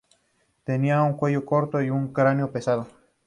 Tenía 0.63 1.03
un 1.03 1.15
cuello 1.15 1.45
corto 1.45 1.79
y 1.79 1.91
un 1.91 2.11
cráneo 2.11 2.51
pesado. 2.51 2.87